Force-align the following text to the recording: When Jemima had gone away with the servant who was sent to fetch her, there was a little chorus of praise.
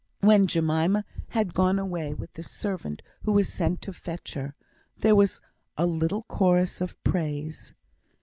When 0.21 0.47
Jemima 0.47 1.05
had 1.29 1.53
gone 1.53 1.77
away 1.77 2.15
with 2.15 2.33
the 2.33 2.41
servant 2.41 3.03
who 3.21 3.33
was 3.33 3.53
sent 3.53 3.83
to 3.83 3.93
fetch 3.93 4.33
her, 4.33 4.55
there 4.97 5.15
was 5.15 5.41
a 5.77 5.85
little 5.85 6.23
chorus 6.23 6.81
of 6.81 6.95
praise. 7.03 7.75